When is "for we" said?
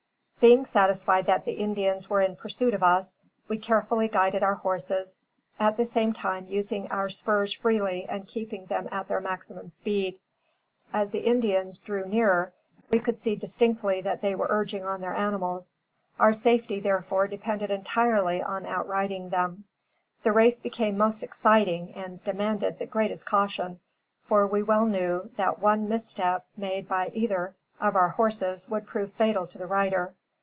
24.25-24.63